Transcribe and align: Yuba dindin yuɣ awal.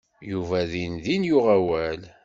Yuba 0.31 0.57
dindin 0.71 1.23
yuɣ 1.29 1.45
awal. 1.57 2.01